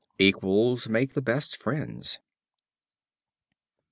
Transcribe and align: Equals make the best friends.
Equals 0.17 0.89
make 0.89 1.13
the 1.13 1.21
best 1.21 1.55
friends. 1.55 2.17